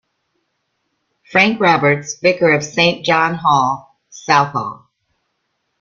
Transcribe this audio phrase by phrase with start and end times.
[1.31, 4.89] Frank Roberts, vicar of Saint John Hall, Southall.